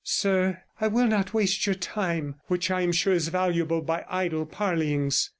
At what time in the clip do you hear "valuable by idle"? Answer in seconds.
3.27-4.47